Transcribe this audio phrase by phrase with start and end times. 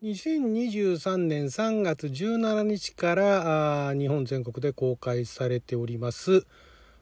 [0.00, 6.46] 2023年3月17日から日本全国で公開されております。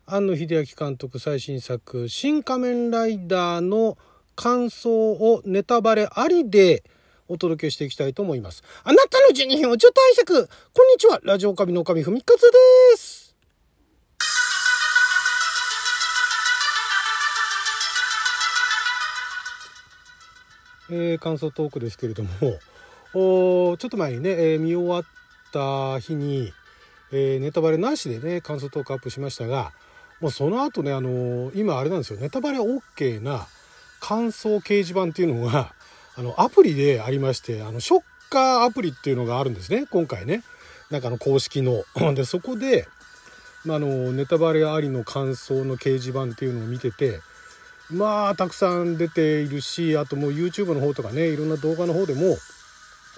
[0.06, 3.98] 庵野秀明監督最新作「新仮面ライダー」の
[4.34, 6.84] 感想をネタバレありで
[7.28, 8.62] お届けしていきたいと思います。
[8.82, 10.48] あなたの12分をちょっと拝借。
[10.72, 11.20] こんにちは。
[11.22, 13.36] ラジオ神の神ふみかつです。
[20.88, 22.30] えー、感想トークですけれども。
[23.12, 25.04] ちょっと前にね、えー、見終わっ
[25.52, 26.52] た日に、
[27.12, 29.72] えー、ネタバレなしでね感想トークアップしましたが
[30.20, 33.46] もうその後ねあのー、今あれなんですよネタバレ OK な
[34.00, 35.72] 感想掲示板っていうのが
[36.16, 40.42] あのアプリでありましてあのショッカーアプリっていうのがあるんですね今回ね
[40.90, 41.84] なんかの公式の。
[42.14, 42.88] でそこで、
[43.64, 47.20] まあ、あのネタバレありの感想の掲示板っていうのを見てて
[47.90, 52.38] まあたくさん出ているしあともう YouTube の方とかねいろんな動画の方でも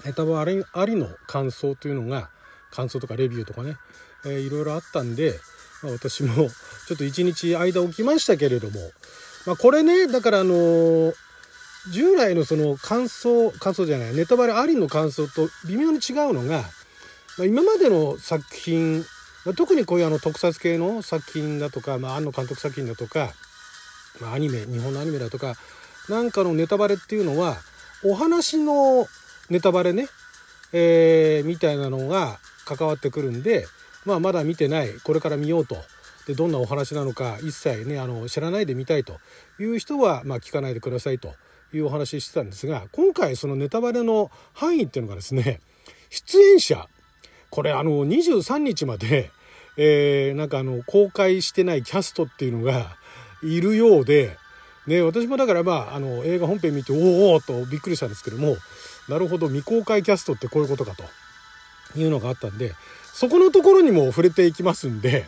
[0.05, 2.29] ネタバレありの感想というのが
[2.71, 3.75] 感想とかレビューとかね、
[4.25, 5.33] えー、いろいろあったんで、
[5.83, 6.49] まあ、私も
[6.87, 8.79] ちょっと一日間置きましたけれども、
[9.45, 11.13] まあ、これねだからあのー、
[11.91, 16.61] 従来のその感想感想じゃないネタバレありの感想と微妙に違うのが、
[17.37, 18.99] まあ、今までの作品、
[19.45, 23.29] まあ、特にこういうあの特撮系の作品だとか、まあ、庵野監督作品だとか、
[24.21, 25.55] まあ、アニメ日本のアニメだとか
[26.09, 27.57] なんかのネタバレっていうのは
[28.03, 29.07] お話の
[29.49, 30.07] ネタバレね、
[30.73, 33.65] えー、みたいなのが関わってくるんで、
[34.05, 34.89] まあ、まだ見てない。
[35.03, 35.77] これから見ようと。
[36.27, 39.19] でどんなお話なのか一切ねあの知らないで見たいと。
[39.59, 41.33] いう人は、まあ、聞かないでくださいと。
[41.73, 45.59] いうお話してたんですが今回そのネタバレの範囲っていうのがですね
[46.09, 46.87] 出演者。
[47.51, 49.31] これあの23日まで、
[49.77, 52.95] えー、なんかあの公開してないキャストっていうのが
[53.43, 54.37] いるようで、
[54.85, 58.55] ね、私もだからまああの映画本編見ておーおとびっくりしたんですけども
[59.09, 61.03] なるほど未公開キャストってこういうことかと
[61.99, 62.73] いうのがあったんで
[63.13, 65.25] そこのところにも触れていきますんで、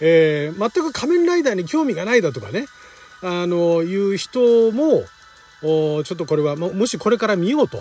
[0.00, 2.66] えー、全く仮面ライダーに興味がないだとかね
[3.22, 5.04] あのいう人も
[5.62, 7.80] ちょっとこれはもしこれから見ようと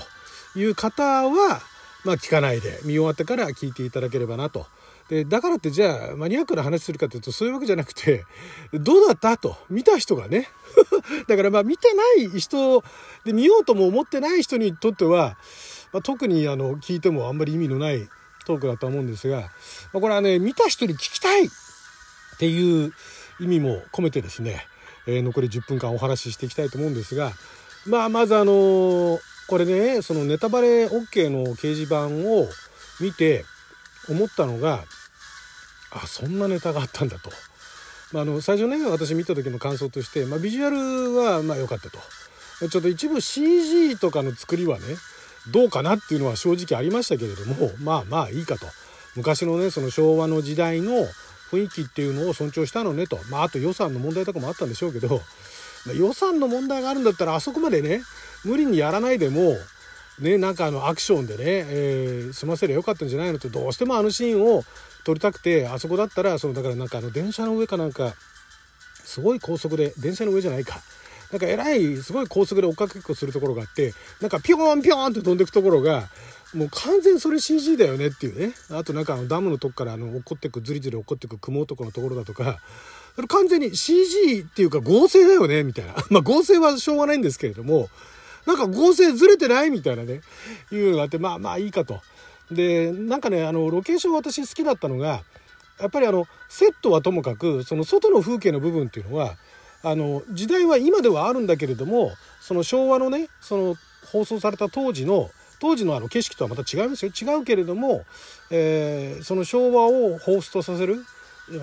[0.56, 1.62] いう方は、
[2.06, 4.68] まあ、聞かないで見終わってから聞いていただければなと。
[5.12, 8.24] でだからってじゃあマニアックな話するかというとそういうわけじゃなくて
[8.72, 10.48] どうだったと見た人がね。
[11.28, 12.82] だからまあ見てない人
[13.26, 15.38] で見ようとも思ってない人にとっては、
[15.92, 18.08] まあ、特にあの聞いてもあんまり意味のない
[18.46, 19.48] トークだと思うんですが、ま
[19.98, 21.50] あ、これはね見た人に聞きたいっ
[22.40, 22.94] ていう
[23.42, 24.66] 意味も込めてですね、
[25.08, 27.34] えー、残り10分間お話ししていきたいと思うんですが
[27.86, 32.48] まあまずあのー、これねそのネタバレ OK の掲示板を
[33.02, 33.44] 見て
[34.08, 34.86] 思ったのが
[35.92, 37.30] あそんなネタがあったんだと。
[38.14, 42.00] まあ、あの最初ね私見た時の感想として、まあ、ビジュアルはまあ良かったと。
[42.70, 44.86] ちょっと一部 CG とかの作りはね
[45.52, 48.68] どうかなっていうのは正直ありましたけれどもまあまあいいかと。
[49.16, 50.94] 昔のねその昭和の時代の
[51.52, 53.18] 雰囲気っていうのを尊重したのねと。
[53.30, 55.22] まああと予算の問題とかもあったんでしょうけど、
[55.86, 58.02] まあ、予算の問題があるんだったらあそこまでね
[58.46, 59.56] 無理にやらないでも
[60.20, 64.64] ねなんかあのアクションでね、えー、済ませりゃよかったんじゃないのとどうしてもあのシーンを
[65.06, 68.14] 撮りたくてあそこだったらそのだからなんかあの電車の上かなんか
[69.04, 70.80] すごい高速で電車の上じゃないか。
[71.32, 76.10] なんかえらいすごい高速で追っかけっこするところがあってなんかピョーンピョーンって飛んでくところが
[76.54, 78.54] もう完全それ CG だよねっていうね。
[78.72, 82.60] あとなんかあのダムのとこからあの落っこってくずりずり落っこってく雲男のところだとか
[83.16, 85.96] それ完全に CG っていうか合成だよねみたいな。
[86.12, 87.90] まあ合成はしょうがないんですけれども
[88.46, 90.22] なんか合成ずれてないみたいなね。
[90.72, 92.02] いうのがあってまあまあいいかと。
[92.52, 95.24] でなんかねあのロケーション私好きだったのが
[95.80, 99.36] やっぱりあのセットはともかくその外の風景の部分っていうのは
[99.84, 103.76] あの時代は今ではあるんだけれどもその昭和のねその
[104.12, 108.04] 放送された当時の当時のあの景色とはまた違いますよ違うけれども、
[108.50, 111.04] えー、その昭和を放出とさせる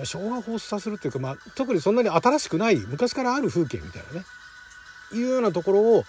[0.03, 4.25] 昭和を放出させるっていうか、まあ、特にそんなに新しくない昔からある風景みたいなね
[5.13, 6.03] いうようなところを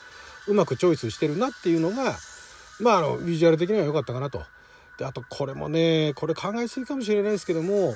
[0.46, 2.16] うまくチョイスしてるなっていうのが
[2.80, 4.42] まああのビジュアル的には良かったかなと。
[5.00, 7.94] であとこれもねこれ考えすぎかもしれないですけども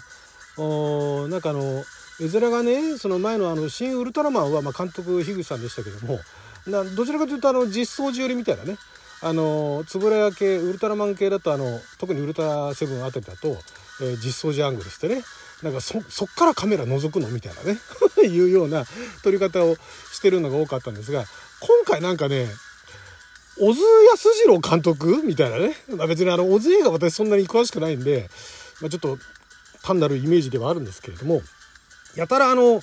[0.56, 1.85] おなんかあの
[2.19, 6.19] 絵面がねその前のあの「新ウルトラマンは」まあ、監督樋口さんでしたけども
[6.67, 8.79] などちらかというとあの実装時寄りみたいなね
[9.21, 13.49] あの円谷系ウルトラマン系だとあの特にウルトラセブンあたりだと、
[14.00, 15.23] えー、実装時アングルしてね
[15.62, 17.79] なんかそそっからカメラ覗くのみたいなね
[18.27, 18.87] いうような
[19.23, 19.77] 撮り方を
[20.11, 21.27] してるのが多かったんですが
[21.61, 22.49] 今回なんかね
[23.59, 23.81] 小津
[24.11, 25.75] 安二郎監督みたいなね。
[25.97, 28.29] まあ、別にあの、小津映画私そんなに詳しくないんで、
[28.81, 29.19] まあ、ちょっと
[29.83, 31.43] 単なるイメージではあるんですけれども、
[32.17, 32.81] やたらあの、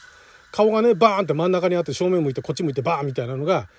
[0.51, 3.69] 顔がね、バーンって真ん中にあって正面向いてこっち向いてバーンみたいなのが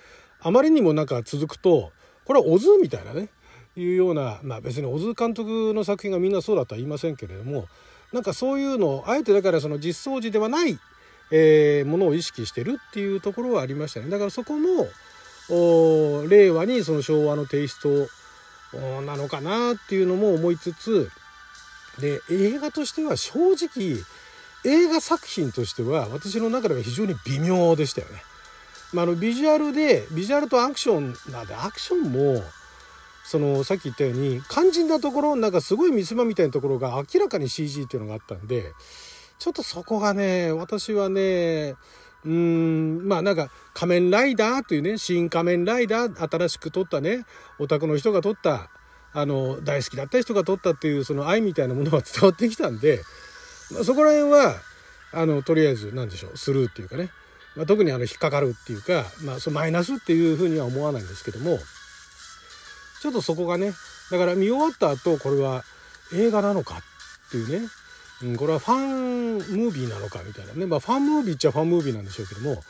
[0.41, 1.91] あまりにもなんか続くと、
[2.25, 3.29] これは小津みたいなね、
[3.75, 7.67] いうような、まあ、別に小津監督の作品がみんなそうだとは言いませんけれども
[8.11, 10.77] なんかそういうのをあえてだからその実相寺ではない、
[11.31, 14.87] えー、ものを意識してるっていうところはありましたねだからそこも
[15.49, 18.07] 令和にその昭和のテイスト
[19.01, 21.11] なのかなっていうのも思いつつ
[21.99, 23.97] で映画としては正直
[24.65, 28.23] 映画作品としては私の中では非常に微妙でしたよね。
[28.93, 32.43] まあ、あのビジュアルでビジュアルとアクションなんでアクションも
[33.25, 38.71] そのさっき言ったように肝心なところなんかすごい見せ場みたいなところが明らかに CG っていうのがあったんで
[39.39, 41.75] ちょっとそこがね私はね
[42.25, 43.07] うーん。
[43.07, 47.25] まあなんか仮面ライダーというね新仮面ライダー新しく撮ったね
[47.59, 48.69] オタクの人が撮った
[49.13, 53.01] あの大好きだった人が撮ったっていうその愛みたいなものが伝わってきたんで、
[53.71, 54.55] まあ、そこら辺は
[55.13, 57.09] あのとりあえず何でしょうスルーっていうかね、
[57.55, 61.59] まあ、特にあの引っかかるっていうか、まあ、そのマイナスっていうふうには思わないんですけども
[63.01, 63.73] ちょっとそこがね
[64.11, 65.63] だから見終わった後これは
[66.13, 66.75] 映画なのか
[67.27, 67.67] っていうね、
[68.23, 72.63] うん、これはファンムービーなのかみたいなねまあファンムービーっちゃファンムービーなんでしょうけども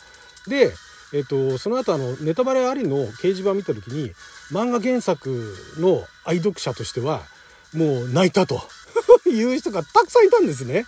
[0.48, 0.72] で
[1.14, 4.12] えっと、その後あのネタバレありの掲示板見た時に
[4.52, 7.22] 漫画原作の愛読者としては
[7.72, 8.62] もう泣いたと
[9.30, 10.86] いう人がたくさんいたんですね。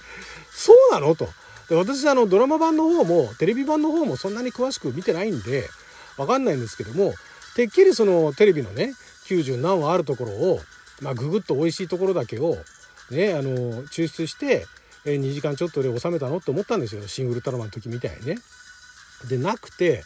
[0.52, 1.16] そうなの？
[1.16, 1.30] と。
[1.70, 5.70] で私あのドラマ版の方もテレビ版の方もそんなに詳しく見てないんで
[6.18, 7.14] わかんないんですけども
[7.56, 8.94] てっきりそのテレビのね
[9.28, 10.60] 90何話あるところを、
[11.02, 12.58] まあ、ググッと美味しいところだけを
[13.12, 14.66] ねあの抽出して
[15.06, 18.38] え2時間ちょっとで収めたのって思ったんですよ「シン・グルトラマン」の時みたいにね。
[19.30, 20.04] でなくて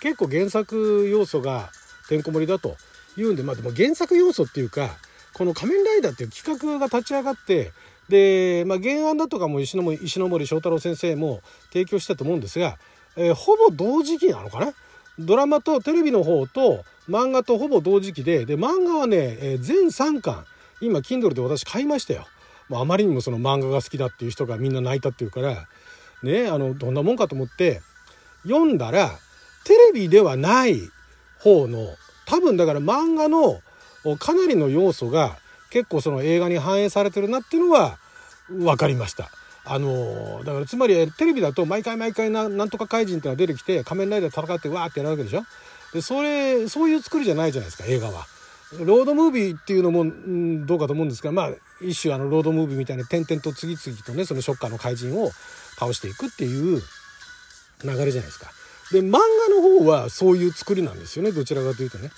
[0.00, 1.70] 結構原作要素が
[2.08, 2.76] てんこ盛りだと
[3.16, 4.90] いうんでまあでも原作要素っていうか
[5.34, 7.72] この「仮面ライダー」っていう企画が立ち上がって
[8.08, 12.78] で、まあ、原案だとかも石森石森章太郎先生も提供したと思うんですが、
[13.16, 14.72] えー、ほぼ同時期なのかな？
[15.18, 20.44] ドラマとテレビの方と漫画とほぼ同時期でで漫画はね、えー、全3巻
[20.80, 22.26] 今 Kindle で私買いましたよ。
[22.68, 25.66] もうあまりにもその漫画が好きだっていう人がみんな泣いたっていうから
[26.22, 27.82] ねあのどんなもんかと思って
[28.44, 29.10] 読んだら
[29.64, 30.80] テレビではない
[31.40, 33.60] 方の多分だから漫画の
[34.18, 35.36] かなりの要素が
[35.70, 37.98] 結構その映画に反映されてるなっていうのは
[38.48, 39.30] 分かりました。
[39.64, 45.44] あのだからつまりテレビだと毎回毎回ななんとか怪人ってのが出てきて仮面ライダー戦ってわーってやるわけでしょ？
[45.92, 48.26] でそれそういう作りじゃないじゃないですか映画は。
[48.80, 55.30] ロードムービーっていうのも、ん、どうかと思うんですがまあ一種あのロードムービーみたいな点々と次々とねそのショッカーの怪人を
[55.78, 56.80] 倒していくっていう
[57.84, 58.50] 流れじゃないですか。
[58.92, 59.18] で漫画
[59.54, 62.10] の方はそういう作りなんですよねどちらかというとね。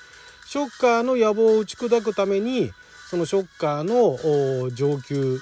[0.47, 2.71] ショッカーの野望を打ち砕くために
[3.09, 5.39] そのショッカーの上級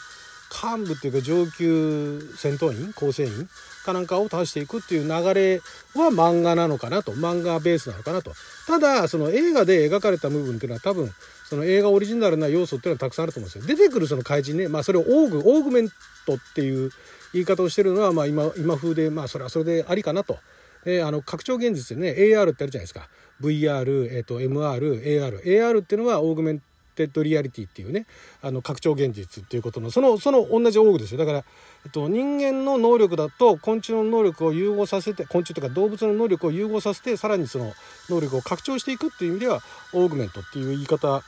[0.52, 3.48] 幹部っていうか上級戦闘員構成員
[3.84, 5.62] かなんかを倒していくっていう流れ
[5.94, 8.32] は漫画なのかなと漫画ベースなのかなと。
[8.66, 11.10] ただその映画で描かれた部分っていうのは多分
[11.48, 13.76] その映画オリジナルな要素っていうのはたくさんあると思うんですよ。
[13.76, 15.88] 出てくるその怪人ねまあそれをオーグオーグメン
[16.26, 16.90] トっていう
[17.32, 20.38] 言い方をしてるのはまあ今今風でまあそれはそれでありかなと。
[20.84, 23.08] えー、あの拡張現実でね AR ってあるじゃないですか。
[23.40, 28.06] VR、えーと、MR、AR AR っていうのは Augmented Reality っていうね
[28.42, 31.18] あの拡張現実っていうことのそのその同じオーグですよ。
[31.18, 31.38] だから、
[31.84, 37.72] えっと、人間の能力だと昆虫の能力を融合させて昆虫とか動物の能力を融合させてさらにその
[38.08, 39.60] 能力を拡張していくっていう意味では
[39.92, 41.22] augment っていう言い方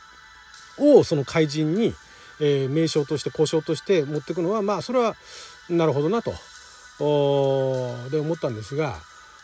[0.77, 1.93] をその怪人に、
[2.39, 5.15] えー、名称として故障として持っていくのはまあそれは
[5.69, 6.33] なるほどなと。
[6.97, 8.95] で思ったんですが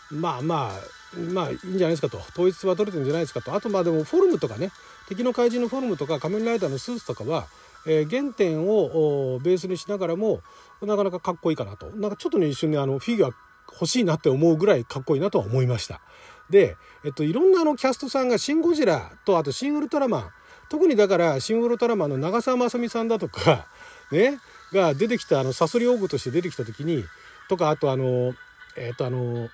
[0.10, 1.02] まあまあ
[1.34, 2.18] まあいいんじゃないですかと。
[2.18, 3.54] 統一は取れてるんじゃないですかと。
[3.54, 4.72] あとまあでもフォルムとかね
[5.12, 7.48] 敵の怪人のフォルムとか仮面ライダーのスーツとかは、
[7.86, 10.40] えー、原点をベースにしながらも
[10.82, 13.32] なかなかかっこいいかなとなんかちょっとね一瞬ねあのフィギュア
[13.74, 16.02] 欲しいなって思うぐらいかっこいいなとは思いました。
[16.50, 20.30] で、えっと、いろんなあのキャストさんが「シン・ゴジラ」とあと「シン・ウルトラマン」
[20.70, 23.68] 特にだから「シン・ウルトラマン」の長澤まさみさんだとか
[24.12, 24.40] ね
[24.72, 27.04] が出てきたあのサソリオーグとして出てきた時に
[27.50, 28.34] とかあとあの
[28.78, 29.50] えっとあの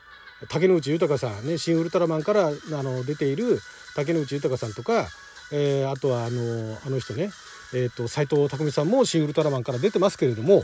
[0.50, 2.52] 竹野内豊さんね「新ウルトラマン」からあ
[2.84, 3.60] の出ている
[3.96, 5.08] 竹野内豊さんとか、
[5.52, 7.32] えー、あとはあのあの人ね。
[7.74, 10.64] えーと、斎藤工さんも「新ウルトラマン」から出てますけれども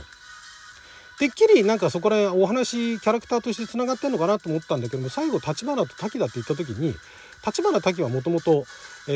[1.18, 6.94] てっきりなんかそこら辺お話キャラクターとしてつながってんのかなと思ったんだけども最後立花と滝だって言った時に
[7.46, 8.64] 立花滝はもともと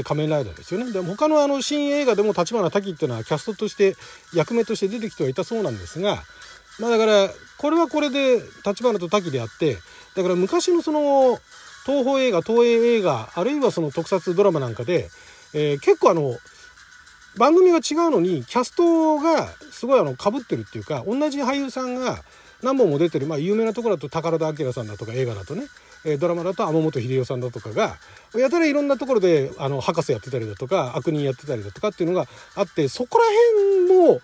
[0.05, 0.93] 仮面ライダーですよね。
[0.93, 3.97] で他のあの新映画でも立花滝っていうのはキャストとして
[4.35, 6.23] 役目として出てきてはいたそうなんですが
[6.79, 9.79] まあだからこれはこれで立花と滝であって
[10.15, 11.41] だから昔のその
[11.87, 15.09] 東宝映画東映映画あるいはその特撮ドラマなんかで、
[15.55, 16.37] えー、結構あの
[17.37, 22.19] 番組が違うのにキャストがすごいあの被ってるっていうか同じ俳優さんが
[22.63, 25.67] 何本も出てる、まあ、有名なところだと宝田明さんだとか映画だとね
[26.05, 27.97] えー、ドラマだと天本秀夫さんだとかが
[28.35, 33.25] やたらいろんなところであの博士やってたりだとか悪人やってたりだとかっていうのがあってそこら
[33.89, 34.21] 辺も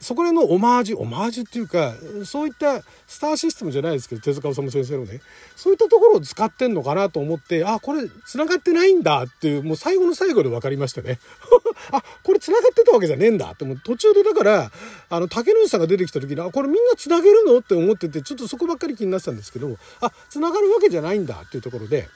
[0.00, 1.92] そこら辺のオマージュオマージュっていうか
[2.24, 5.20] そういったスターシステムじゃないですけど手塚治虫先生のね
[5.56, 11.18] そういったところを使ってんのかなと思ってあこれ繋がってないんだっていうもう最後の最後で分かりましたね。
[11.92, 13.80] あこれ繋がってたわけじゃねえんだってもう。
[13.82, 14.70] 途中でだから
[15.10, 22.08] あの竹野内さんが出てきた時にあこれみんな繋げるのって思っててちょっとそこばっかり気になってたんですけどあ繋がるわけじゃないんだっていうところで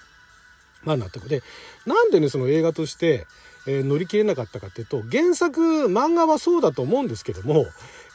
[0.84, 1.28] まあ納得。
[1.28, 1.42] で
[1.86, 3.26] なんでねその映画として
[3.66, 7.66] えー、乗り切れなかったかっていうと原作漫画はそうだと思うんですけども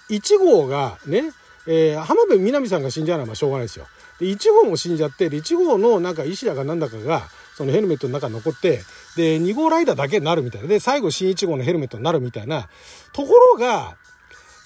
[0.10, 1.32] 1号がね、
[1.68, 3.88] えー、浜辺美波さんが死んじゃうのはしょうがないですよ。
[4.20, 7.24] で1号も死んじゃってで1号のなんか石田かなんだかが
[7.56, 8.82] そのヘルメットの中に残って
[9.16, 12.68] で2号ライダーだけになるみたいなで最後新1号のヘルメットになるみたいな
[13.14, 13.96] ところが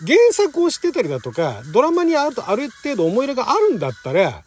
[0.05, 4.43] 原作を知ってたりだとかドラマにあるとある程度思い入れがあるんだったら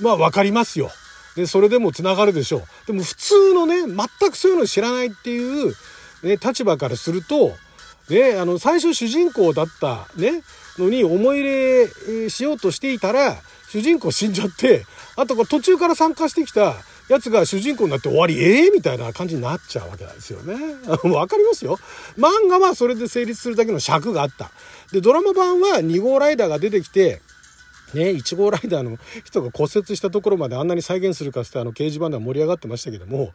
[0.00, 0.90] まあ分かりますよ。
[1.38, 2.62] で、それでも繋がるでしょう。
[2.88, 5.72] でも普通のね、全くそういうの知らないっていう、
[6.24, 7.52] ね、立場からすると、
[8.10, 10.42] ね、あの、最初主人公だったね、
[10.78, 11.88] のに思い入
[12.24, 13.36] れしようとしていたら、
[13.68, 16.74] 主人公死んじゃって、あと途中から参加してきた
[17.08, 20.56] やつが主人公になって終わり、ええー、みたいな感じになっちゃうわけなんですよね。
[21.14, 21.78] わかりますよ。
[22.18, 24.50] 漫画はそれで成立するだけの尺があった。
[24.90, 27.20] で、ドラマ版は2号ライダーが出てきて、
[27.94, 33.32] ね、1号ライダーの人が骨折したところまであんなに再現するかってあの掲示板では盛り上がってましたけども、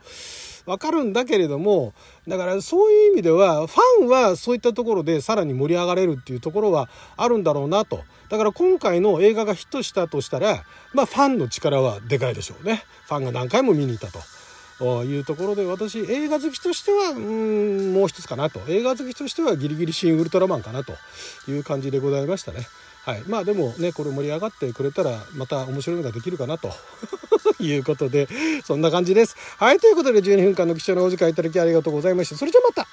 [0.65, 1.93] わかるんだけれども、
[2.27, 8.03] だからそういう意味では、ファンはそういったところでさらに盛り上がれるっていうところはあるんだろうなと。
[8.29, 12.83] だから今回の映画がヒットしたとしたら、まあファンの力はでかいでしょうね。
[13.07, 14.19] ファンが何回も見に行ったと。
[15.05, 20.93] いうところで私映画好きとしてはうんもう一つかなと映画好きとしてはギリギリ新ウルトラマンかなと
[21.47, 22.67] いう感じでございましたね。
[23.05, 26.71] はい、まあでもねこれ盛り上がってくれたらまた面白いのができるかなと
[27.59, 28.29] いうことで
[28.63, 29.35] そんな感じです。
[29.57, 32.37] はいということで12分間の貴重なお時間いただきありがとうございました。
[32.37, 32.87] それじゃまた